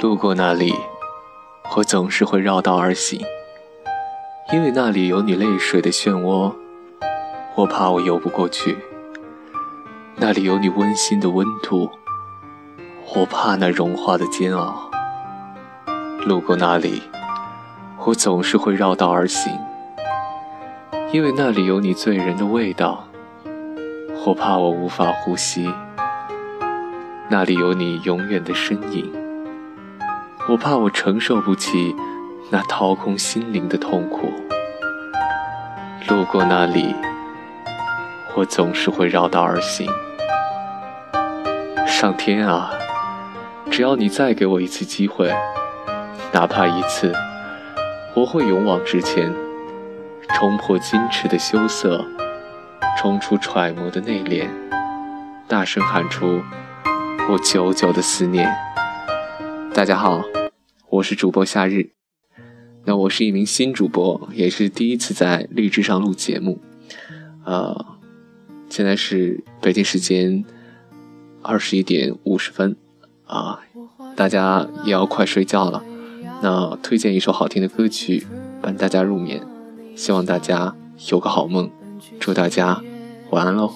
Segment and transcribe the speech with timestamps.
[0.00, 0.74] 路过那里，
[1.76, 3.24] 我总是会绕道而行，
[4.52, 6.52] 因为那里有你泪水的漩涡，
[7.54, 8.74] 我怕我游不过去；
[10.16, 11.88] 那里有你温馨的温度，
[13.14, 14.90] 我怕那融化的煎熬。
[16.26, 17.02] 路过那里，
[18.04, 19.52] 我总是会绕道而行，
[21.12, 23.04] 因为那里有你醉人的味道，
[24.26, 25.68] 我怕我无法呼吸；
[27.28, 29.21] 那里有你永远的身影。
[30.48, 31.94] 我怕我承受不起
[32.50, 34.32] 那掏空心灵的痛苦。
[36.08, 36.94] 路过那里，
[38.34, 39.88] 我总是会绕道而行。
[41.86, 42.72] 上天啊，
[43.70, 45.32] 只要你再给我一次机会，
[46.32, 47.14] 哪怕一次，
[48.14, 49.32] 我会勇往直前，
[50.34, 52.04] 冲破矜持的羞涩，
[52.98, 54.48] 冲出揣摩的内敛，
[55.46, 56.42] 大声喊出
[57.30, 58.52] 我久久的思念。
[59.74, 60.22] 大家好，
[60.90, 61.92] 我是主播夏日。
[62.84, 66.60] 那我是一名新主播，也是第一次在荔枝上录节目。
[67.44, 67.86] 呃，
[68.68, 70.44] 现在是北京时间
[71.40, 72.76] 二十一点五十分
[73.24, 73.60] 啊，
[74.14, 75.82] 大家也要快睡觉了。
[76.42, 78.26] 那推荐一首好听的歌曲
[78.60, 79.42] 伴大家入眠，
[79.96, 80.76] 希望大家
[81.10, 81.70] 有个好梦，
[82.20, 82.82] 祝大家
[83.30, 83.72] 晚安喽。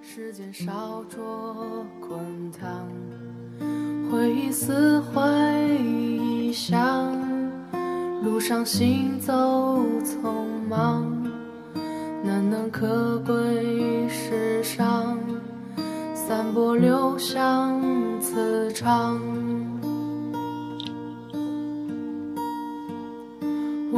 [0.00, 2.88] 时间烧灼滚烫
[4.50, 5.22] 似回
[5.78, 7.12] 忆想，
[8.22, 9.32] 路上行走
[10.02, 10.32] 匆
[10.68, 11.04] 忙，
[12.24, 15.18] 难能可贵世上，
[16.14, 17.80] 散播留香
[18.20, 19.20] 磁场。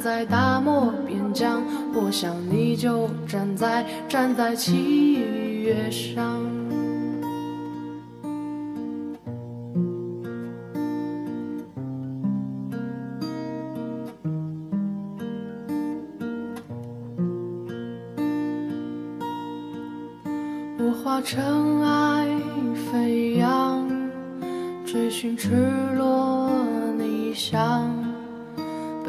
[0.00, 1.20] 在大漠边。
[1.32, 1.62] 疆，
[1.94, 5.14] 我想你就站在站在七
[5.62, 6.40] 月上。
[20.78, 22.26] 我化尘埃
[22.90, 23.88] 飞扬，
[24.84, 25.48] 追寻赤
[25.96, 26.50] 裸
[26.98, 28.09] 理想。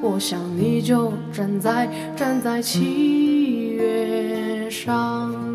[0.00, 5.49] 我想你就站在站在七月上。